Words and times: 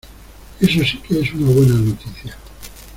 Eso 0.59 0.83
sí 0.83 0.97
que 0.97 1.19
es 1.19 1.31
una 1.35 1.51
buena 1.53 1.75
noticia. 1.75 2.35